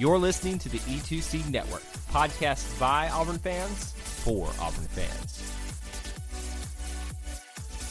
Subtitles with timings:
[0.00, 5.52] You're listening to the E2C Network, podcast by Auburn fans for Auburn fans.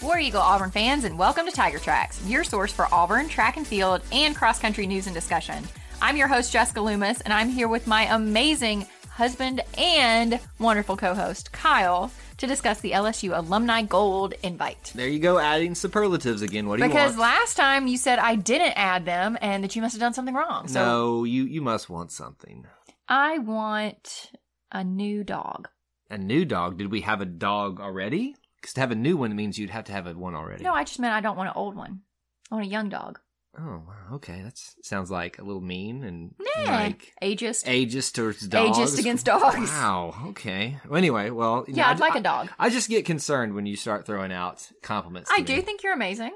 [0.02, 3.68] War Eagle Auburn fans, and welcome to Tiger Tracks, your source for Auburn, track and
[3.68, 5.64] field, and cross country news and discussion.
[6.02, 8.88] I'm your host, Jessica Loomis, and I'm here with my amazing
[9.20, 14.94] husband and wonderful co host, Kyle, to discuss the LSU Alumni Gold invite.
[14.96, 16.70] There you go, adding superlatives again.
[16.70, 19.82] What do you Because last time you said I didn't add them and that you
[19.82, 20.70] must have done something wrong.
[20.70, 22.66] So no, you you must want something.
[23.10, 24.32] I want
[24.72, 25.68] a new dog.
[26.10, 26.78] A new dog.
[26.78, 28.36] Did we have a dog already?
[28.56, 30.64] Because to have a new one means you'd have to have a one already.
[30.64, 32.02] No, I just meant I don't want an old one.
[32.50, 33.20] I want a young dog.
[33.62, 34.42] Oh, wow, okay.
[34.44, 37.66] That sounds like a little mean and Nah, like ageist.
[37.66, 38.78] ageist towards dogs.
[38.78, 39.70] Ageist against dogs.
[39.70, 40.16] Wow.
[40.30, 40.78] Okay.
[40.88, 42.50] Well, anyway, well, you know, yeah, I- I'd like I- a dog.
[42.58, 45.30] I just get concerned when you start throwing out compliments.
[45.34, 46.32] I to do think you're amazing.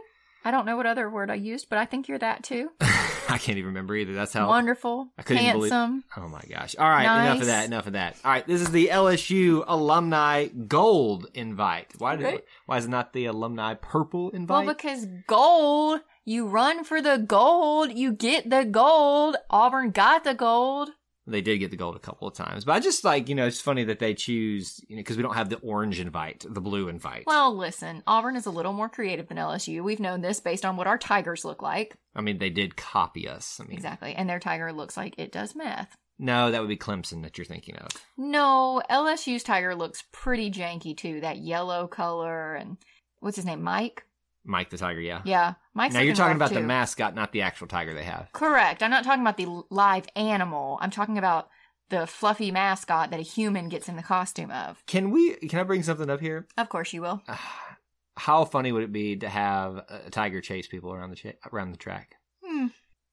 [0.45, 2.69] I don't know what other word I used, but I think you're that too.
[2.81, 4.13] I can't even remember either.
[4.13, 6.75] That's how Wonderful, I couldn't even believe- Oh my gosh.
[6.77, 7.65] All right, enough of that.
[7.65, 8.17] Enough of that.
[8.25, 11.93] All right, this is the LSU alumni gold invite.
[11.97, 12.39] Why did Okay.
[12.65, 14.49] why is it not the alumni purple invite?
[14.49, 14.77] Well, invite?
[14.77, 19.35] because gold, you run for the gold, you get the gold.
[19.49, 20.89] Auburn got the gold.
[21.25, 22.65] they did get the gold a couple of times.
[22.65, 25.23] But I just like, you know, it's funny that they choose, you know, because we
[25.23, 27.23] don't have the orange invite, the blue invite.
[27.25, 29.81] Well, listen, Auburn is a little more creative than LSU.
[29.83, 31.95] We've known this based on what our Tigers look like.
[32.15, 33.59] I mean, they did copy us.
[33.61, 34.13] I mean, Exactly.
[34.15, 35.95] And their Tiger looks like it does meth.
[36.19, 37.87] no, that would be Clemson that you're thinking of.
[38.17, 41.21] No, LSU's Tiger looks pretty janky too.
[41.21, 42.77] That yellow color and
[43.19, 43.61] what's his name?
[43.63, 44.05] Mike?
[44.45, 45.21] Mike the Tiger, yeah.
[45.23, 45.53] Yeah.
[45.73, 48.29] Mike's now you're talking about the mascot, not the actual tiger they have.
[48.33, 48.83] Correct.
[48.83, 50.77] I'm not talking about the live animal.
[50.81, 51.49] I'm talking about
[51.89, 54.83] the fluffy mascot that a human gets in the costume of.
[54.85, 55.35] Can we?
[55.35, 56.47] Can I bring something up here?
[56.57, 57.23] Of course you will.
[58.17, 61.71] How funny would it be to have a tiger chase people around the cha- around
[61.71, 62.15] the track?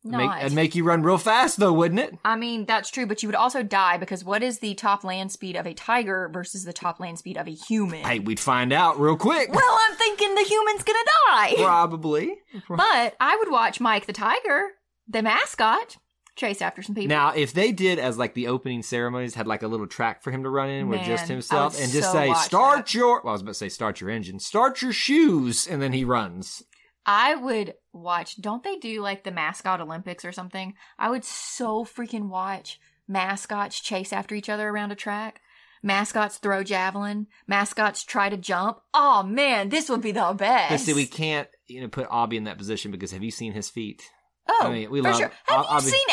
[0.03, 2.19] It'd make, it'd make you run real fast, though, wouldn't it?
[2.25, 5.31] I mean, that's true, but you would also die because what is the top land
[5.31, 8.03] speed of a tiger versus the top land speed of a human?
[8.03, 9.53] Hey, we'd find out real quick.
[9.53, 11.55] well, I'm thinking the human's gonna die.
[11.59, 12.35] Probably.
[12.69, 14.71] But I would watch Mike the tiger,
[15.07, 15.99] the mascot,
[16.37, 17.09] chase after some people.
[17.15, 20.31] Now, if they did as like the opening ceremonies had like a little track for
[20.31, 22.95] him to run in with Man, just himself and just so say, start that.
[22.95, 25.93] your, well, I was about to say, start your engine, start your shoes, and then
[25.93, 26.63] he runs.
[27.13, 28.41] I would watch.
[28.41, 30.75] Don't they do like the mascot Olympics or something?
[30.97, 32.79] I would so freaking watch
[33.09, 35.41] mascots chase after each other around a track.
[35.83, 37.27] Mascots throw javelin.
[37.49, 38.79] Mascots try to jump.
[38.95, 40.71] Oh man, this would be the best.
[40.71, 43.55] But see, we can't, you know, put Aubie in that position because have you seen
[43.55, 44.03] his feet?
[44.49, 45.33] Oh, I mean, we for love- sure.
[45.47, 46.07] Have I'll- you I'll seen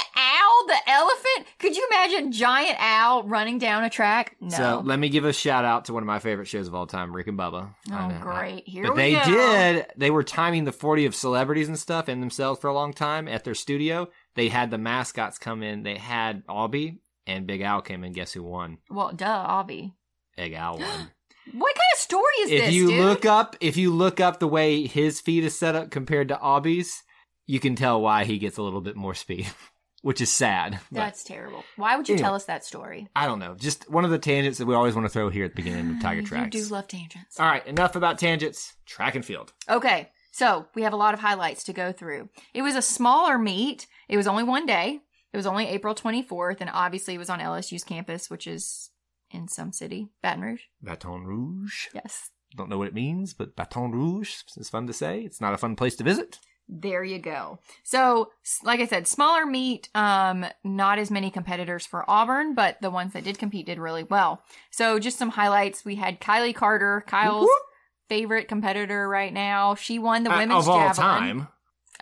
[0.67, 1.47] the elephant?
[1.59, 4.35] Could you imagine giant owl running down a track?
[4.39, 4.49] No.
[4.49, 6.85] So let me give a shout out to one of my favorite shows of all
[6.87, 7.73] time, Rick and Bubba.
[7.91, 8.67] Oh, great.
[8.67, 9.23] Here but we they go.
[9.25, 9.85] did.
[9.97, 13.27] They were timing the 40 of celebrities and stuff and themselves for a long time
[13.27, 14.09] at their studio.
[14.35, 15.83] They had the mascots come in.
[15.83, 18.11] They had Aubie and Big Al came in.
[18.13, 18.77] Guess who won?
[18.89, 19.93] Well, duh, Aubie.
[20.35, 21.11] Big Al won.
[21.53, 23.05] What kind of story is if this, If you dude?
[23.05, 26.35] look up, if you look up the way his feet is set up compared to
[26.35, 27.03] Aubie's,
[27.45, 29.47] you can tell why he gets a little bit more speed,
[30.01, 30.79] which is sad.
[30.91, 31.63] That's terrible.
[31.75, 32.25] Why would you Anyway.
[32.27, 33.07] tell us that story?
[33.15, 33.55] I don't know.
[33.55, 35.95] Just one of the tangents that we always want to throw here at the beginning
[35.95, 36.55] of Tiger Tracks.
[36.55, 37.39] You do love tangents.
[37.39, 38.75] All right, enough about tangents.
[38.85, 39.53] Track and field.
[39.69, 42.29] Okay, so we have a lot of highlights to go through.
[42.53, 43.87] It was a smaller meet.
[44.07, 44.99] It was only one day.
[45.33, 48.91] It was only April 24th, and obviously it was on LSU's campus, which is
[49.29, 50.61] in some city, Baton Rouge.
[50.81, 51.87] Baton Rouge.
[51.93, 52.29] Yes.
[52.55, 55.19] Don't know what it means, but Baton Rouge is fun to say.
[55.19, 56.39] It's not a fun place to visit.
[56.69, 57.59] There you go.
[57.83, 58.31] So,
[58.63, 63.13] like I said, smaller meet, um, not as many competitors for Auburn, but the ones
[63.13, 64.43] that did compete did really well.
[64.69, 65.85] So, just some highlights.
[65.85, 67.61] We had Kylie Carter, Kyle's Whoop,
[68.09, 69.75] favorite competitor right now.
[69.75, 70.95] She won the Uh, women's of all javelin.
[71.07, 71.47] time.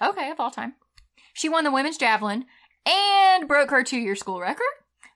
[0.01, 0.73] Okay, of all time.
[1.33, 2.45] She won the women's javelin
[2.87, 4.65] and broke her two year school record.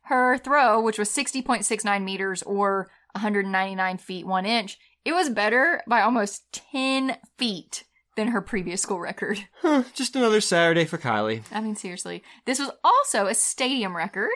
[0.03, 6.01] Her throw, which was 60.69 meters or 199 feet 1 inch, it was better by
[6.01, 7.83] almost 10 feet
[8.15, 9.39] than her previous school record.
[9.61, 11.43] Huh, just another Saturday for Kylie.
[11.51, 12.23] I mean, seriously.
[12.45, 14.31] This was also a stadium record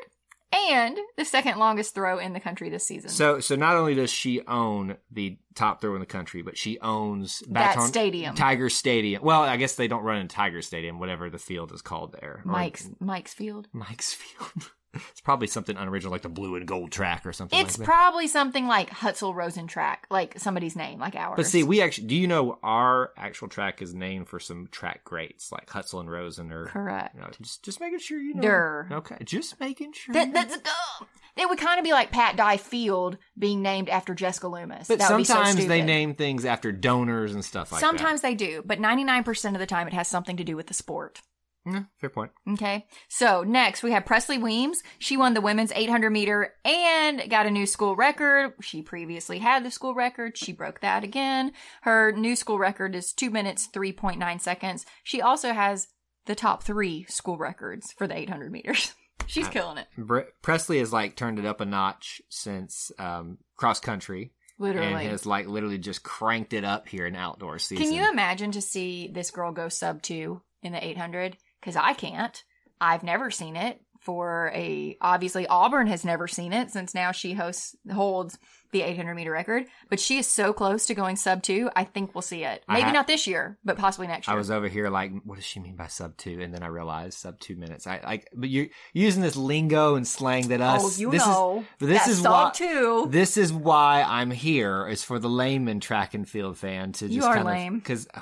[0.52, 3.10] and the second longest throw in the country this season.
[3.10, 6.78] So, so not only does she own the top throw in the country, but she
[6.80, 8.36] owns That Baton- stadium.
[8.36, 9.24] Tiger Stadium.
[9.24, 12.42] Well, I guess they don't run in Tiger Stadium, whatever the field is called there.
[12.46, 13.68] Or- Mike's Mike's Field.
[13.74, 14.70] Mike's Field.
[14.94, 17.60] it's probably something unoriginal, like the blue and gold track or something.
[17.60, 17.92] It's like that.
[17.92, 21.36] probably something like Hutsell Rosen track, like somebody's name, like ours.
[21.38, 25.04] But see, we actually do you know our actual track is named for some track
[25.04, 27.16] greats like Hutsell and Rosen or correct.
[27.16, 28.42] you know, just just making sure you know.
[28.42, 28.88] Durr.
[28.92, 30.14] Okay, just making sure.
[30.14, 30.58] That, that's
[31.36, 34.88] it would kind of be like Pat Dye Field being named after Jessica Loomis.
[34.88, 37.88] but that would be so sometimes they name things after donors and stuff like that.
[37.88, 40.74] Sometimes they do, but 99% of the time it has something to do with the
[40.74, 41.22] sport.
[41.66, 42.32] Yeah, fair point.
[42.54, 42.86] Okay.
[43.08, 44.84] So next we have Presley Weems.
[45.00, 48.54] She won the women's 800 meter and got a new school record.
[48.62, 50.38] She previously had the school record.
[50.38, 51.54] She broke that again.
[51.84, 54.86] Her new school record is two minutes, 3.9 seconds.
[55.04, 55.88] She also has
[56.26, 58.94] the top three school records for the 800 meters.
[59.28, 59.88] She's killing it.
[59.98, 65.06] Bre- Presley has like turned it up a notch since um, cross country, and Literally.
[65.06, 67.86] has like literally just cranked it up here in outdoor season.
[67.86, 71.38] Can you imagine to see this girl go sub two in the 800?
[71.64, 72.44] Because I can't.
[72.82, 73.80] I've never seen it.
[74.02, 78.38] For a obviously Auburn has never seen it since now she hosts holds
[78.74, 81.70] the 800 meter record, but she is so close to going sub two.
[81.74, 82.66] I think we'll see it.
[82.68, 84.34] Maybe ha- not this year, but possibly next year.
[84.36, 86.42] I was over here like, what does she mean by sub two?
[86.42, 87.88] And then I realized sub two minutes.
[87.88, 90.82] I like, but you're using this lingo and slang that us.
[90.84, 91.64] oh, you this know.
[91.80, 92.52] Is, this is sub why.
[92.54, 93.08] two.
[93.10, 94.86] This is why I'm here.
[94.90, 97.80] Is for the layman track and field fan to just You are kind lame.
[97.80, 98.22] because oh,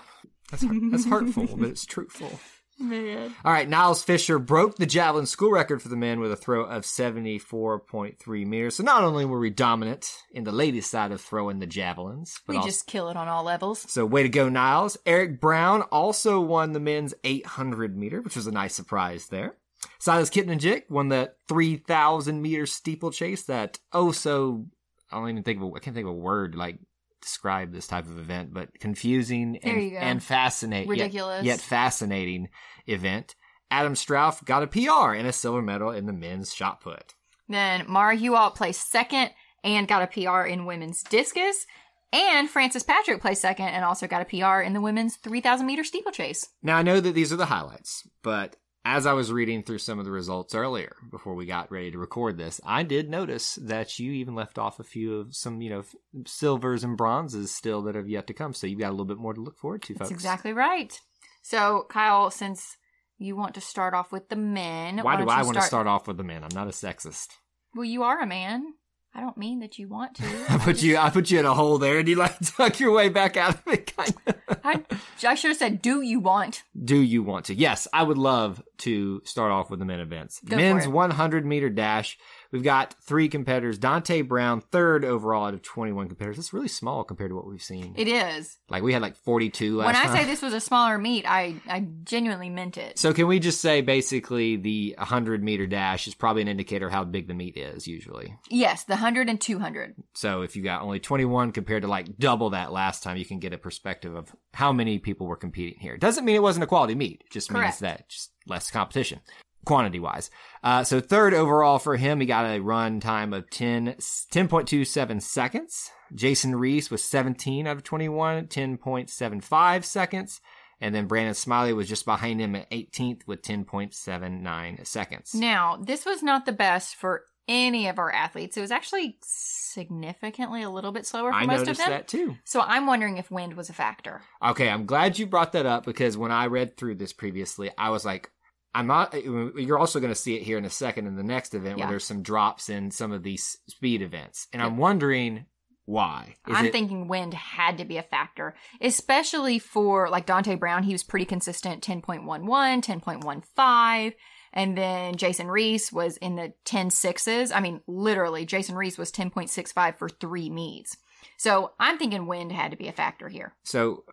[0.52, 2.40] that's hurt- that's hurtful, but it's truthful.
[2.82, 3.34] Man.
[3.46, 6.64] All right, Niles Fisher broke the javelin school record for the men with a throw
[6.64, 8.76] of 74.3 meters.
[8.76, 12.54] So not only were we dominant in the ladies' side of throwing the javelins, but
[12.54, 13.86] We also, just kill it on all levels.
[13.90, 14.98] so way to go, Niles.
[15.06, 19.56] Eric Brown also won the men's 800 meter, which was a nice surprise there.
[20.00, 23.44] Silas Kittenajik won the 3,000 meter steeplechase.
[23.44, 24.66] That oh so
[25.12, 26.78] I don't even think of a, I can't think of a word like
[27.22, 31.44] describe this type of event, but confusing and, and fascinating, Ridiculous.
[31.44, 32.50] yet, yet fascinating
[32.88, 33.36] event.
[33.70, 37.14] Adam Strauff got a PR and a silver medal in the men's shot put.
[37.48, 39.32] Then Mara Hewalt placed second
[39.64, 41.66] and got a PR in women's discus.
[42.14, 45.84] And Francis Patrick placed second and also got a PR in the women's 3,000 meter
[45.84, 46.50] steeplechase.
[46.62, 50.00] Now I know that these are the highlights, but as I was reading through some
[50.00, 54.00] of the results earlier before we got ready to record this, I did notice that
[54.00, 55.84] you even left off a few of some, you know,
[56.26, 58.54] silvers and bronzes still that have yet to come.
[58.54, 60.00] So you've got a little bit more to look forward to, folks.
[60.00, 61.00] That's exactly right.
[61.44, 62.78] So, Kyle, since
[63.18, 65.88] you want to start off with the men, Why do don't I want to start
[65.88, 66.44] off with the men?
[66.44, 67.28] I'm not a sexist.
[67.76, 68.74] Well, you are a man.
[69.14, 70.24] I don't mean that you want to.
[70.50, 72.92] I put you, I put you in a hole there, and you like tuck your
[72.92, 73.96] way back out of it.
[73.96, 74.36] Kind of.
[74.64, 74.82] I,
[75.26, 77.56] I should have said, "Do you want?" Do you want to?
[77.56, 80.40] Yes, I would love to start off with the men events.
[80.46, 82.18] Go Men's 100 meter dash.
[82.52, 83.78] We've got three competitors.
[83.78, 86.36] Dante Brown, third overall out of 21 competitors.
[86.38, 87.94] That's really small compared to what we've seen.
[87.98, 88.58] It is.
[88.70, 90.16] like we had like 42 last When I time.
[90.18, 93.00] say this was a smaller meet, I I genuinely meant it.
[93.00, 96.92] So can we just say basically the 100 meter dash is probably an indicator of
[96.92, 98.36] how big the meet is usually.
[98.50, 99.96] yes, the 100 and 200.
[100.14, 103.40] So if you got only 21 compared to like double that last time, you can
[103.40, 105.96] get a perspective of how many people were competing here.
[105.98, 107.22] Doesn't mean it wasn't a quality meet.
[107.26, 109.22] It just means that just less competition.
[109.66, 110.30] Quantity wise.
[110.64, 115.92] Uh, so third overall for him, he got a run time of 10, 10.27 seconds.
[116.14, 120.42] Jason Reese was 17 out of 21, 10.75 seconds.
[120.82, 125.36] And then Brandon Smiley was just behind him at 18th with 10.79 seconds.
[125.36, 128.58] Now, this was not the best for any of our athletes.
[128.58, 131.90] It was actually significantly a little bit slower for I most of them.
[131.90, 132.36] that too.
[132.46, 134.22] So I'm wondering if wind was a factor.
[134.44, 137.90] Okay, I'm glad you brought that up because when I read through this previously, I
[137.90, 138.32] was like,
[138.74, 139.14] I'm not.
[139.14, 139.22] Eh,
[139.58, 141.86] you're also going to see it here in a second in the next event Yeah.
[141.86, 145.46] where there's some drops in some of these speed events, and I'm wondering
[145.86, 146.36] why.
[146.48, 150.84] Is I'm it- thinking wind had to be a factor, especially for like Dante Brown.
[150.84, 154.14] He was pretty consistent 10.11, 10.15.
[154.54, 157.52] And then Jason Reese was in the 10 sixes.
[157.54, 160.98] I mean, literally, Jason Reese was 10.65 for three meets.
[161.38, 163.56] So I'm thinking wind had to be a factor here.
[163.64, 164.04] so.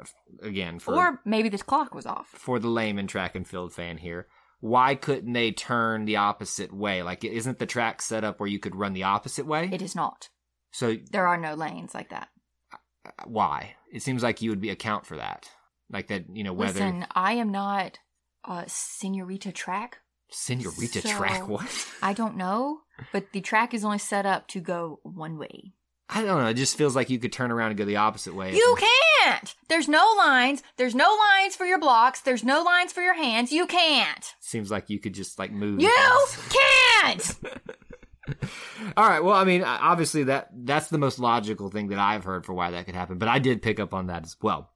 [0.42, 2.28] Again, for or maybe this clock was off.
[2.28, 4.28] for the layman track and field fan here,
[4.60, 7.02] why couldn't they turn the opposite way?
[7.02, 9.68] Like, isn't the track set up where you could run the opposite way?
[9.72, 10.28] It is not.
[10.72, 12.28] so There are no lanes like that.
[12.72, 13.74] Uh, why?
[13.92, 15.48] It seems like you would be account for that,
[15.90, 16.24] like that.
[16.32, 17.98] You know, whether Listen, I am not
[18.44, 19.98] a senorita track.
[20.30, 21.86] Senorita So- track what?
[22.02, 22.80] I don't know,
[23.12, 25.72] but the track is only set up to go one way.
[26.10, 26.48] I don't know.
[26.48, 28.54] It just feels like you could turn around and go the opposite way.
[28.56, 28.74] You
[29.28, 29.54] can't!
[29.68, 30.62] There's no lines.
[30.76, 32.20] There's no lines for your blocks.
[32.20, 33.52] There's no lines for your hands.
[33.52, 34.34] You can't.
[34.40, 35.80] Seems like you could just like move.
[35.80, 37.34] You can't!
[38.96, 39.22] All right.
[39.22, 42.70] Well, I mean, obviously that that's the most logical thing that I've heard for why
[42.70, 44.70] that could happen, but I did pick up on that as well.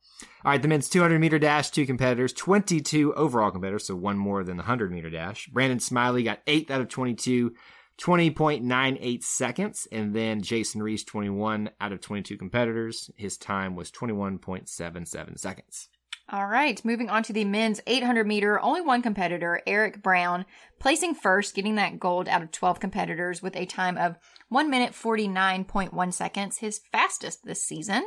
[0.45, 4.43] All right, the men's 200 meter dash, two competitors, 22 overall competitors, so one more
[4.45, 5.49] than the 100 meter dash.
[5.49, 7.55] Brandon Smiley got eighth out of 22,
[8.03, 13.11] 20.98 seconds, and then Jason Reese 21 out of 22 competitors.
[13.17, 15.89] His time was 21.77 seconds.
[16.29, 20.47] All right, moving on to the men's 800 meter, only one competitor, Eric Brown,
[20.81, 24.17] placing first, getting that gold out of 12 competitors with a time of
[24.49, 28.03] 1 minute 49.1 seconds, his fastest this season.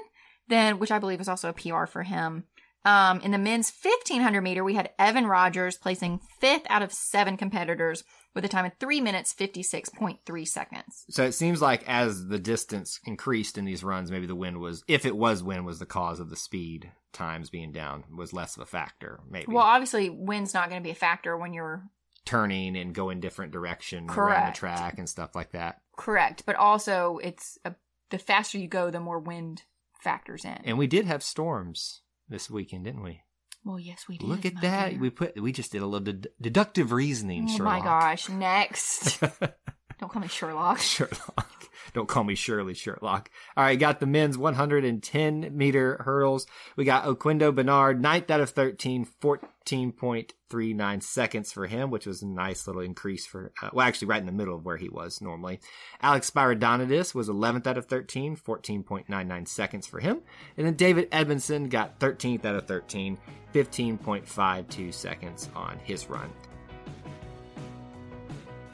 [0.47, 2.43] Then, which I believe is also a PR for him.
[2.83, 7.35] Um, in the men's 1500 meter, we had Evan Rogers placing fifth out of seven
[7.35, 8.03] competitors
[8.35, 11.05] with a time of three minutes 56.3 seconds.
[11.09, 14.83] So it seems like as the distance increased in these runs, maybe the wind was,
[14.87, 18.57] if it was wind, was the cause of the speed times being down was less
[18.57, 19.21] of a factor.
[19.29, 19.51] Maybe.
[19.51, 21.83] Well, obviously, wind's not going to be a factor when you're
[22.25, 24.37] turning and going different direction Correct.
[24.37, 25.81] around the track and stuff like that.
[25.95, 27.75] correct, but also it's a,
[28.09, 29.63] the faster you go, the more wind
[30.01, 30.57] factors in.
[30.65, 33.21] And we did have storms this weekend, didn't we?
[33.65, 34.27] Well, yes, we did.
[34.29, 34.91] Look at that.
[34.91, 34.99] dear.
[34.99, 37.73] We put we just did a little ded- deductive reasoning, Oh Sherlock.
[37.73, 38.29] my gosh!
[38.29, 39.19] Next,
[39.99, 40.79] don't call me Sherlock.
[40.79, 41.54] Sherlock.
[41.95, 43.29] Don't call me Shirley Sherlock.
[43.55, 46.45] All right, got the men's 110 meter hurdles.
[46.75, 52.27] We got Oquindo Bernard, ninth out of 13, 14.39 seconds for him, which was a
[52.27, 55.21] nice little increase for, uh, well, actually right in the middle of where he was
[55.21, 55.61] normally.
[56.01, 60.19] Alex Spiridonidis was 11th out of 13, 14.99 seconds for him.
[60.57, 63.17] And then David Edmondson got 13th out of 13,
[63.53, 66.29] 15.52 seconds on his run.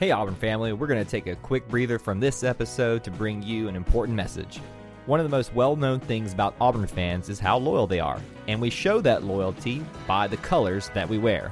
[0.01, 3.43] Hey, Auburn family, we're going to take a quick breather from this episode to bring
[3.43, 4.60] you an important message.
[5.05, 8.20] One of the most well known things about Auburn fans is how loyal they are,
[8.48, 11.51] and we show that loyalty by the colors that we wear.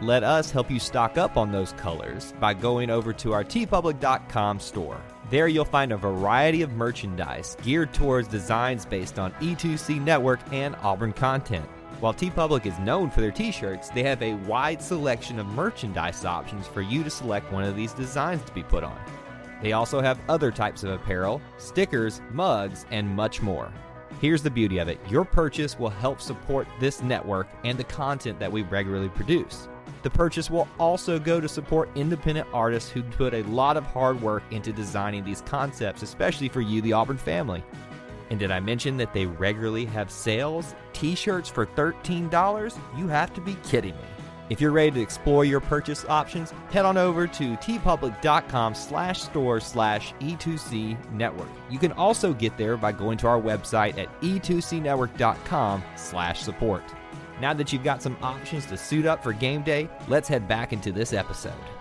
[0.00, 4.60] Let us help you stock up on those colors by going over to our teepublic.com
[4.60, 5.00] store.
[5.28, 10.76] There you'll find a variety of merchandise geared towards designs based on E2C Network and
[10.84, 11.68] Auburn content.
[12.00, 16.24] While TeePublic is known for their t shirts, they have a wide selection of merchandise
[16.24, 18.96] options for you to select one of these designs to be put on.
[19.60, 23.72] They also have other types of apparel, stickers, mugs, and much more.
[24.20, 28.38] Here's the beauty of it your purchase will help support this network and the content
[28.38, 29.68] that we regularly produce.
[30.04, 34.22] The purchase will also go to support independent artists who put a lot of hard
[34.22, 37.64] work into designing these concepts, especially for you, the Auburn family.
[38.30, 40.76] And did I mention that they regularly have sales?
[40.98, 42.76] T shirts for $13?
[42.96, 44.04] You have to be kidding me.
[44.50, 49.60] If you're ready to explore your purchase options, head on over to teepublic.com slash store
[49.60, 51.48] slash E2C network.
[51.70, 56.82] You can also get there by going to our website at E e2cnetwork.com slash support.
[57.40, 60.72] Now that you've got some options to suit up for game day, let's head back
[60.72, 61.77] into this episode.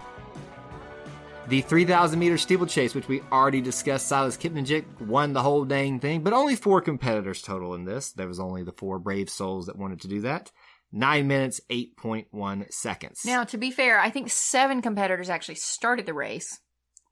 [1.48, 6.22] The 3,000 meter steeplechase, which we already discussed, Silas Kipnichik won the whole dang thing,
[6.22, 8.12] but only four competitors total in this.
[8.12, 10.52] There was only the four brave souls that wanted to do that.
[10.92, 13.22] Nine minutes, 8.1 seconds.
[13.26, 16.60] Now, to be fair, I think seven competitors actually started the race,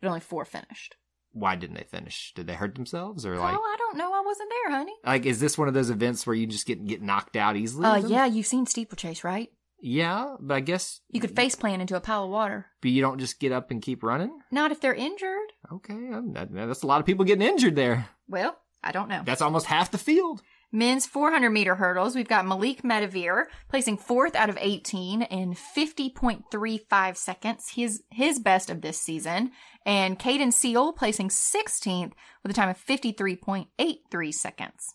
[0.01, 0.98] but only four finished.
[1.32, 2.34] Why didn't they finish?
[2.36, 3.54] Did they hurt themselves or like?
[3.54, 4.13] oh, I don't know.
[4.13, 4.94] I wasn't there, honey.
[5.06, 7.86] like, is this one of those events where you just get, get knocked out easily?
[7.86, 9.50] Uh, yeah, you've seen steeplechase, right?
[9.88, 12.65] Yeah, but I guess You could face plant into a pile of water.
[12.82, 14.36] but you don't just get up and keep running.
[14.51, 15.51] Not if they're injured.
[15.72, 18.08] Okay, that- that's a lot of people getting injured there.
[18.27, 19.22] Well, I don't know.
[19.24, 20.42] That's almost half the field.
[20.72, 27.15] Men's 400 meter hurdles, we've got Malik Medavir placing fourth out of 18 in 50.35
[27.18, 29.51] seconds, his, his best of this season.
[29.86, 32.12] And Caden Seal placing 16th
[32.44, 34.94] with a time of 53.83 seconds.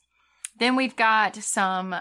[0.59, 1.95] Then we've got some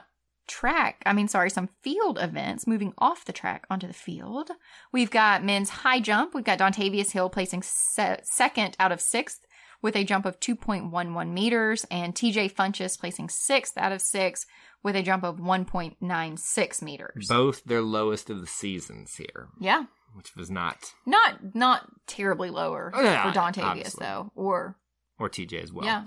[0.50, 4.50] track, I mean, sorry, some field events moving off the track onto the field.
[4.92, 6.34] We've got men's high jump.
[6.34, 9.40] We've got Dontavius Hill placing se- second out of sixth
[9.82, 14.46] with a jump of 2.11 meters, and TJ Funches placing sixth out of six
[14.84, 17.28] with a jump of 1.96 meters.
[17.30, 22.92] Both their lowest of the seasons here, Yeah, which was not, not not terribly lower
[22.94, 24.06] Oh, yeah, for Dontavius obviously.
[24.06, 24.76] though, or
[25.20, 25.86] or TJ as well.
[25.86, 26.06] yeah.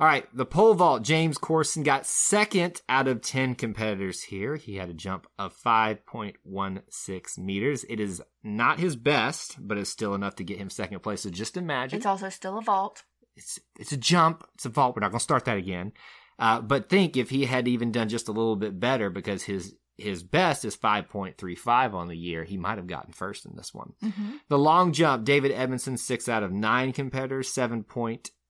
[0.00, 1.02] All right, the pole vault.
[1.04, 4.56] James Corson got second out of 10 competitors here.
[4.56, 7.84] He had a jump of 5.16 meters.
[7.88, 11.20] It is not his best, but it's still enough to get him second place.
[11.22, 11.96] So just imagine.
[11.98, 13.04] It's also still a vault.
[13.36, 14.44] it's it's a jump.
[14.54, 14.96] It's a vault.
[14.96, 15.92] We're not going to start that again.
[16.40, 19.74] Uh, but think if he had even done just a little bit better, because his
[19.96, 23.92] his best is 5.35 on the year, he might have gotten first in this one.
[24.48, 27.52] The long jump, David Edmondson, six out of nine competitors,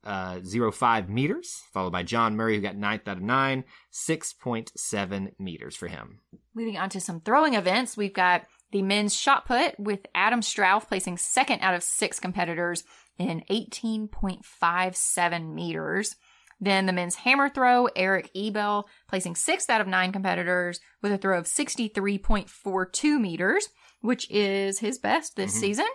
[0.04, 5.88] 7.05 meters, followed by John Murray, who got ninth out of nine, 6.7 meters for
[5.88, 6.20] him.
[6.54, 8.42] Moving on to some throwing events, we've got
[8.72, 12.84] the men's shot put with Adam Strauss placing second out of six competitors
[13.18, 16.16] in 18.57 meters.
[16.60, 21.18] Then the men's hammer throw, Eric Ebel placing sixth out of nine competitors with a
[21.18, 23.68] throw of 63.42 meters,
[24.00, 25.60] which is his best this Mhm.
[25.60, 25.86] season.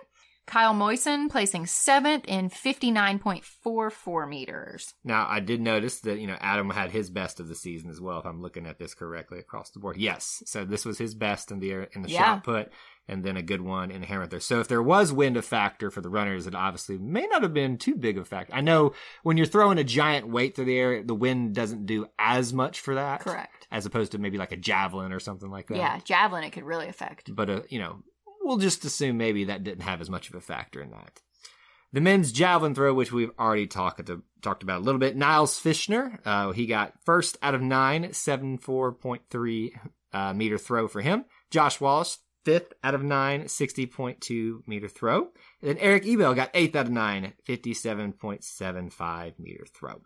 [0.50, 4.94] Kyle Moisen placing seventh in 59.44 meters.
[5.04, 8.02] Now, I did notice that, you know, Adam had his best of the season as
[8.02, 9.98] well, if I'm looking at this correctly across the board.
[9.98, 10.42] Yes.
[10.48, 12.24] So this was his best in the air, in the Yeah.
[12.24, 12.72] shot put,
[13.08, 14.40] and then a good one in the hammer throw.
[14.40, 17.54] So if there was wind a factor for the runners, it obviously may not have
[17.54, 18.54] been too big of a factor.
[18.56, 22.08] I know when you're throwing a giant weight through the air, the wind doesn't do
[22.18, 23.22] as much for that.
[23.22, 23.68] Correct.
[23.72, 25.78] As opposed to maybe like a javelin or something like that.
[25.78, 27.34] Yeah, javelin it could really affect.
[27.36, 28.02] But, uh, you know,
[28.50, 31.22] we'll just assume maybe that didn't have as much of a factor in that.
[31.94, 35.60] The men's javelin throw, which we've already talked to, talked about a little bit, Niles
[35.60, 39.70] Fishner, uh, he got first out of nine, 74.3
[40.12, 41.26] uh, meter throw for him.
[41.52, 45.30] Josh Wallace, fifth out of nine, 60.2 meter throw.
[45.62, 50.02] And then Eric Ebel got eighth out of nine, 57.75 meter throw.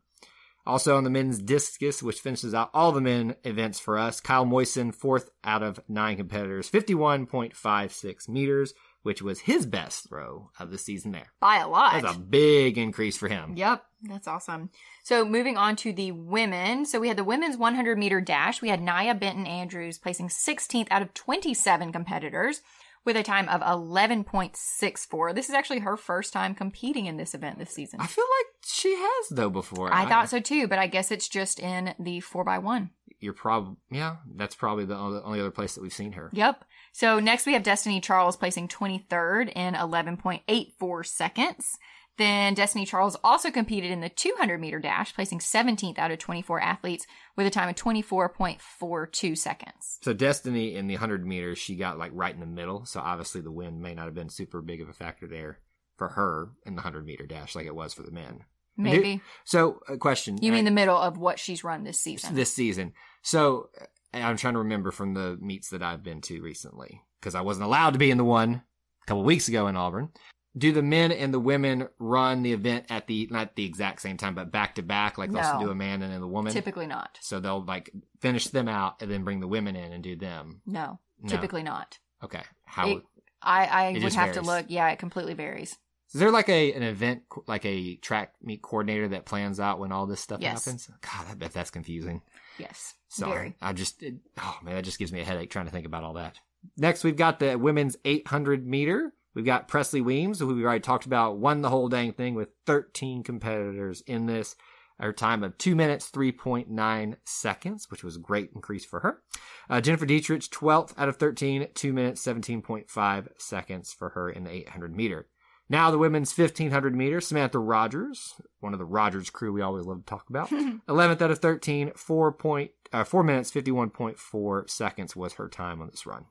[0.65, 4.45] Also on the men's discus, which finishes out all the men events for us, Kyle
[4.45, 10.77] Moisen, fourth out of nine competitors, 51.56 meters, which was his best throw of the
[10.77, 11.33] season there.
[11.41, 12.01] By a lot.
[12.01, 13.55] That's a big increase for him.
[13.57, 14.69] Yep, that's awesome.
[15.03, 16.85] So moving on to the women.
[16.85, 18.61] So we had the women's 100 meter dash.
[18.61, 22.61] We had Naya Benton Andrews placing 16th out of 27 competitors
[23.05, 25.35] with a time of 11.64.
[25.35, 27.99] This is actually her first time competing in this event this season.
[27.99, 29.93] I feel like she has though before.
[29.93, 32.89] I thought so too, but I guess it's just in the 4x1.
[33.19, 34.17] You're probably yeah.
[34.35, 36.29] That's probably the only only other place that we've seen her.
[36.33, 36.65] Yep.
[36.91, 41.77] So next we have Destiny Charles placing 23rd in 11.84 seconds.
[42.17, 46.61] Then Destiny Charles also competed in the 200 meter dash, placing 17th out of 24
[46.61, 49.97] athletes with a time of 24.42 seconds.
[50.01, 52.85] So Destiny in the 100 meters, she got like right in the middle.
[52.85, 55.59] So obviously the wind may not have been super big of a factor there
[55.97, 58.41] for her in the 100 meter dash like it was for the men.
[58.75, 59.21] Maybe.
[59.43, 60.37] So a question.
[60.41, 62.35] You mean uh, the middle of what she's run this season?
[62.35, 62.93] this season.
[63.21, 67.35] So uh, I'm trying to remember from the meets that I've been to recently because
[67.35, 68.63] I wasn't allowed to be in the one
[69.03, 70.09] a couple weeks ago in Auburn.
[70.55, 74.17] Do the men and the women run the event at the not the exact same
[74.17, 75.65] time, but back to back, like they'll No.
[75.65, 76.53] do a man and then the woman?
[76.53, 77.17] Typically not.
[77.21, 77.89] So they'll like
[78.21, 80.61] finish them out and then bring the women in and do them.
[80.65, 81.29] No, No.
[81.29, 81.97] typically not.
[82.23, 82.43] Okay.
[82.65, 83.03] How It-
[83.41, 84.67] I, I It would have to look.
[84.69, 85.77] Yeah, it completely varies.
[86.13, 89.91] is there like a an event like a track meet coordinator that plans out when
[89.91, 90.63] all this stuff Yes.
[90.65, 90.87] happens?
[91.01, 92.21] God, I bet that's confusing.
[92.59, 92.93] Yes.
[93.09, 93.55] Sorry, Very.
[93.61, 96.03] I just, it, oh man, that just gives me a headache trying to think about
[96.03, 96.37] all that.
[96.77, 99.13] Next, we've got the women's 800 meter.
[99.33, 102.49] We've got Presley Weems, who we've already talked about, won the whole dang thing with
[102.65, 104.55] 13 competitors in this.
[104.99, 109.21] Her time of 2 minutes, 3.9 seconds, which was a great increase for her.
[109.69, 114.51] Uh, Jennifer Dietrich, 12th out of 13, 2 minutes, 17.5 seconds for her in the
[114.51, 115.27] 800 meter.
[115.67, 119.99] Now the women's 1500 meter, Samantha Rogers, one of the Rogers crew we always love
[119.99, 120.49] to talk about.
[120.87, 125.87] 11th out of 13, 4, point, uh, 4 minutes, 51.4 seconds was her time on
[125.89, 126.25] this run.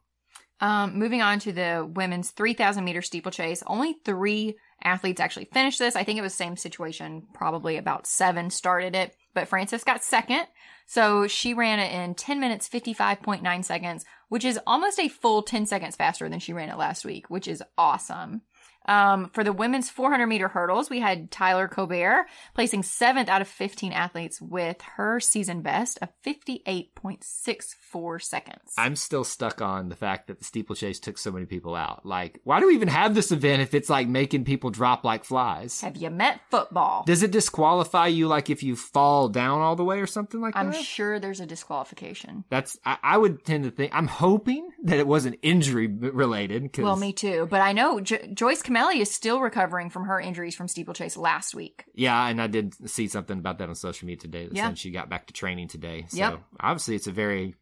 [0.62, 3.64] Um, moving on to the women's 3,000 meter steeplechase.
[3.66, 5.96] Only three athletes actually finished this.
[5.96, 7.26] I think it was same situation.
[7.34, 10.46] Probably about seven started it, but Frances got second.
[10.86, 15.66] So she ran it in 10 minutes, 55.9 seconds, which is almost a full 10
[15.66, 18.42] seconds faster than she ran it last week, which is awesome.
[18.86, 23.48] Um, for the women's 400 meter hurdles, we had Tyler Colbert placing seventh out of
[23.48, 28.74] 15 athletes with her season best of 58.64 seconds.
[28.78, 32.04] I'm still stuck on the fact that the steeplechase took so many people out.
[32.04, 35.24] Like, why do we even have this event if it's like making people drop like
[35.24, 35.80] flies?
[35.80, 37.04] Have you met football?
[37.06, 40.54] Does it disqualify you like if you fall down all the way or something like
[40.54, 40.60] that?
[40.60, 42.44] I'm sure there's a disqualification.
[42.50, 43.94] That's I, I would tend to think.
[43.94, 46.76] I'm hoping that it wasn't injury related.
[46.78, 47.46] Well, me too.
[47.50, 51.54] But I know Jo- Joyce Camelli is still recovering from her injuries from steeplechase last
[51.54, 51.84] week.
[51.94, 54.46] Yeah, and I did see something about that on social media today.
[54.46, 54.68] That Yeah.
[54.68, 56.06] said she got back to training today.
[56.08, 56.42] So Yep.
[56.58, 57.54] obviously, it's a very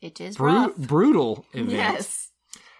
[0.00, 1.70] It is bru- brutal event.
[1.70, 2.30] Yes.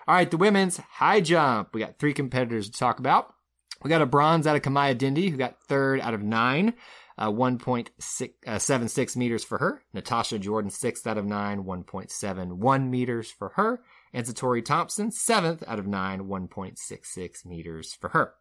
[0.09, 1.75] All right, the women's high jump.
[1.75, 3.35] We got three competitors to talk about.
[3.83, 6.73] We got a bronze out of Kamaya Dindy, who got third out of nine,
[7.19, 9.83] uh, 1.76 meters for her.
[9.93, 13.83] Natasha Jordan, sixth out of nine, 1.71 meters for her.
[14.15, 18.35] And Satori Thompson, seventh out of nine, 1.66 meters for her.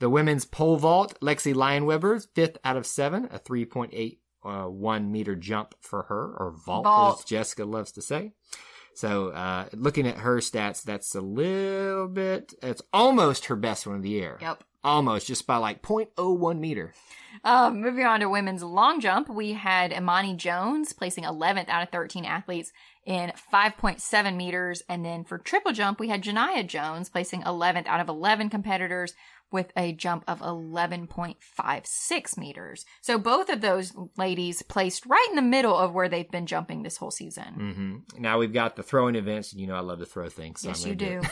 [0.00, 5.34] The women's pole vault, Lexi Lionweber, fifth out of seven, a 3.81 uh, one meter
[5.34, 7.18] jump for her, or vault, Vault.
[7.18, 8.32] as Jessica loves to say.
[8.94, 13.96] So, uh, looking at her stats, that's a little bit, it's almost her best one
[13.96, 14.38] of the year.
[14.40, 14.62] Yep.
[14.86, 16.94] Almost, just by like 0.01 meter.
[17.44, 21.90] Um, moving on to women's long jump, we had Imani Jones placing 11th out of
[21.90, 22.72] 13 athletes
[23.04, 24.82] in 5.7 meters.
[24.88, 29.14] And then for triple jump, we had Janiyah Jones placing 11th out of 11 competitors
[29.52, 32.84] with a jump of 11.56 meters.
[33.00, 36.82] So both of those ladies placed right in the middle of where they've been jumping
[36.82, 38.04] this whole season.
[38.14, 39.52] hmm Now we've got the throwing events.
[39.52, 40.60] and You know, I love to throw things.
[40.62, 41.28] So Yes, I'm you gonna do.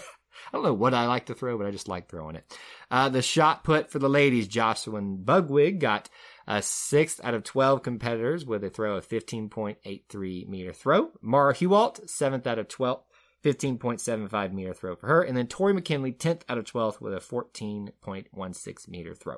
[0.54, 2.58] don't know what I like to throw, but I just like throwing it.
[2.90, 6.08] Uh, the shot put for the ladies, Jocelyn Budwig got
[6.46, 11.10] a sixth out of 12 competitors with a throw of 15.83 meter throw.
[11.20, 13.02] Mara Hewalt, seventh out of 12,
[13.44, 15.22] 15.75 meter throw for her.
[15.22, 19.36] And then Tori McKinley, 10th out of 12th with a 14.16 meter throw.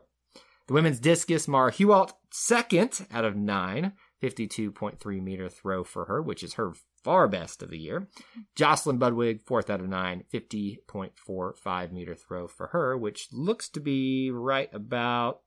[0.66, 6.42] The women's discus, Mara Hewalt, second out of nine, 52.3 meter throw for her, which
[6.42, 6.72] is her
[7.07, 8.09] far best of the year.
[8.57, 14.31] Jocelyn Budwig, fourth out of nine, 50.45 meter throw for her, which looks to be
[14.33, 15.40] right about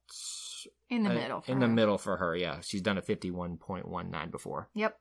[0.89, 1.41] In the uh, middle.
[1.41, 1.73] for in the her.
[1.73, 2.61] middle for her, yeah.
[2.61, 4.69] She's done a 51.19 before.
[4.73, 4.97] Yep.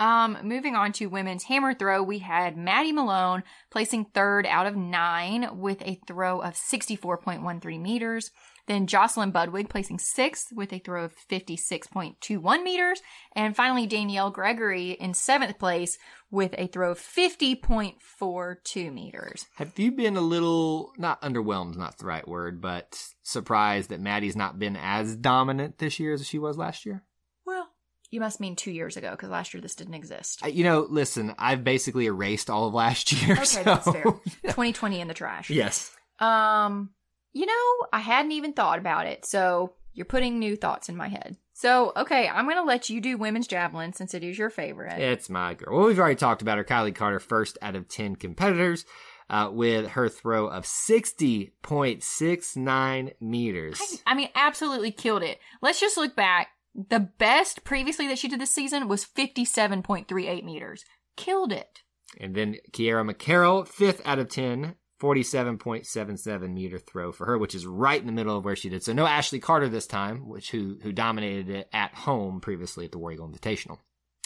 [0.00, 4.76] Um, moving on to women's hammer throw, we had Maddie Malone placing third out of
[4.76, 8.30] nine with a throw of 64.13 meters.
[8.68, 13.00] Then Jocelyn Budwig placing sixth with a throw of 56.21 meters.
[13.34, 15.98] And finally, Danielle Gregory in seventh place
[16.30, 19.46] with a throw of 50.42 meters.
[19.56, 24.36] Have you been a little, not underwhelmed, not the right word, but surprised that Maddie's
[24.36, 27.02] not been as dominant this year as she was last year?
[27.46, 27.68] Well,
[28.10, 30.46] you must mean two years ago because last year this didn't exist.
[30.46, 33.32] You know, listen, I've basically erased all of last year.
[33.36, 34.02] Okay, so- that's fair.
[34.02, 35.50] 2020 in the trash.
[35.50, 35.90] yes.
[36.18, 36.90] Um,
[37.38, 41.06] you know, I hadn't even thought about it, so you're putting new thoughts in my
[41.06, 41.36] head.
[41.52, 44.98] So, okay, I'm gonna let you do women's javelin since it is your favorite.
[44.98, 45.78] It's my girl.
[45.78, 46.64] Well, we've already talked about her.
[46.64, 48.84] Kylie Carter, first out of 10 competitors,
[49.30, 53.80] uh, with her throw of 60.69 meters.
[53.80, 55.38] I, I mean, absolutely killed it.
[55.62, 56.48] Let's just look back.
[56.74, 60.84] The best previously that she did this season was 57.38 meters.
[61.14, 61.82] Killed it.
[62.18, 67.66] And then Kiera McCarroll, fifth out of 10, 47.77 meter throw for her, which is
[67.66, 68.82] right in the middle of where she did.
[68.82, 72.92] So no Ashley Carter this time, which who who dominated it at home previously at
[72.92, 73.78] the War Eagle Invitational.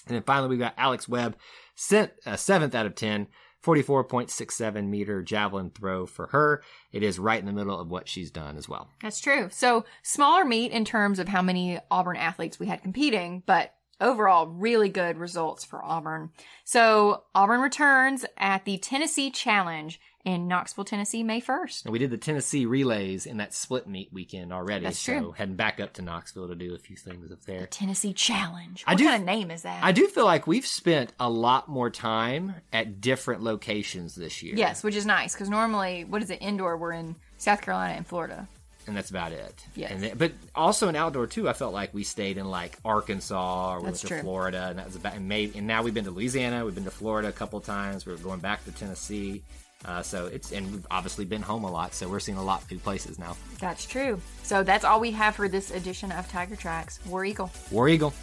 [0.06, 1.36] And then finally we got Alex Webb,
[1.74, 3.28] sent, uh, seventh out of 10,
[3.62, 6.62] 44.67 meter javelin throw for her.
[6.90, 8.90] It is right in the middle of what she's done as well.
[9.00, 9.48] That's true.
[9.52, 14.48] So smaller meet in terms of how many Auburn athletes we had competing, but overall
[14.48, 16.30] really good results for Auburn.
[16.64, 21.84] So Auburn returns at the Tennessee Challenge in Knoxville, Tennessee, May 1st.
[21.84, 24.84] And we did the Tennessee relays in that split meet weekend already.
[24.84, 25.32] That's so true.
[25.32, 27.66] heading back up to Knoxville to do a few things up there.
[27.66, 28.84] Tennessee Challenge.
[28.86, 29.82] I What do- kind of name is that?
[29.82, 34.54] I do feel like we've spent a lot more time at different locations this year.
[34.56, 36.76] Yes, which is nice because normally, what is it, indoor?
[36.76, 38.46] We're in South Carolina and Florida.
[38.86, 39.64] And that's about it.
[39.76, 39.92] Yes.
[39.92, 43.74] And then, but also in outdoor too, I felt like we stayed in like Arkansas
[43.74, 44.20] or we That's went to true.
[44.22, 46.84] Florida and that was about and maybe and now we've been to Louisiana, we've been
[46.84, 49.42] to Florida a couple times, we're going back to Tennessee.
[49.84, 52.62] Uh, so it's and we've obviously been home a lot, so we're seeing a lot
[52.62, 53.36] of new places now.
[53.58, 54.20] That's true.
[54.42, 57.00] So that's all we have for this edition of Tiger Tracks.
[57.06, 57.50] War Eagle.
[57.70, 58.14] War Eagle.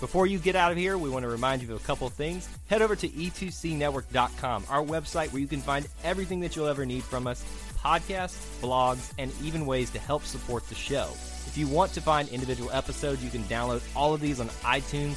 [0.00, 2.14] Before you get out of here, we want to remind you of a couple of
[2.14, 2.48] things.
[2.68, 6.86] Head over to e e2cnetwork.com, our website where you can find everything that you'll ever
[6.86, 7.44] need from us
[7.80, 11.08] podcasts, blogs, and even ways to help support the show.
[11.46, 15.16] If you want to find individual episodes, you can download all of these on iTunes,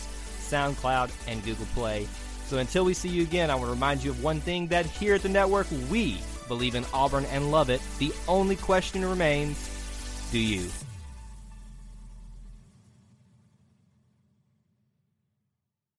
[0.49, 2.07] SoundCloud, and Google Play.
[2.47, 4.86] So until we see you again, I want to remind you of one thing that
[4.86, 7.82] here at the network, we believe in Auburn and love it.
[7.99, 9.69] The only question remains
[10.32, 10.69] do you?